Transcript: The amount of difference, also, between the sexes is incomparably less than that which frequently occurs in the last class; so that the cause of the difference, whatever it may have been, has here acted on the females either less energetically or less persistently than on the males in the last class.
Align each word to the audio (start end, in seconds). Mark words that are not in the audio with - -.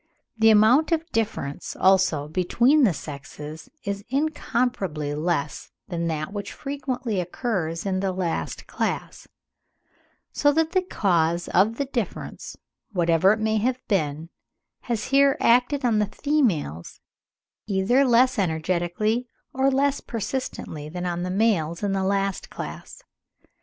The 0.35 0.49
amount 0.49 0.91
of 0.91 1.07
difference, 1.11 1.75
also, 1.75 2.27
between 2.27 2.85
the 2.85 2.91
sexes 2.93 3.69
is 3.83 4.03
incomparably 4.09 5.13
less 5.13 5.69
than 5.89 6.07
that 6.07 6.33
which 6.33 6.53
frequently 6.53 7.19
occurs 7.19 7.85
in 7.85 7.99
the 7.99 8.11
last 8.11 8.65
class; 8.65 9.27
so 10.31 10.51
that 10.53 10.71
the 10.71 10.81
cause 10.81 11.47
of 11.49 11.75
the 11.77 11.85
difference, 11.85 12.57
whatever 12.91 13.31
it 13.31 13.39
may 13.39 13.57
have 13.57 13.77
been, 13.87 14.29
has 14.79 15.03
here 15.13 15.37
acted 15.39 15.85
on 15.85 15.99
the 15.99 16.07
females 16.07 16.99
either 17.67 18.03
less 18.03 18.39
energetically 18.39 19.27
or 19.53 19.69
less 19.69 20.01
persistently 20.01 20.89
than 20.89 21.05
on 21.05 21.21
the 21.21 21.29
males 21.29 21.83
in 21.83 21.91
the 21.91 22.03
last 22.03 22.49
class. 22.49 23.03